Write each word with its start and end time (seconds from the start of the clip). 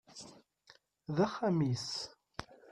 D 1.15 1.17
axxam-is. 1.25 1.91